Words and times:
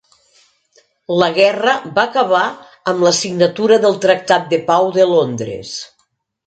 La 1.23 1.27
guerra 1.35 1.75
va 1.99 2.07
acabar 2.11 2.41
amb 2.93 3.07
la 3.09 3.15
signatura 3.21 3.81
del 3.87 4.01
tractat 4.09 4.53
de 4.57 4.65
pau 4.73 4.93
de 4.99 5.11
Londres. 5.17 5.81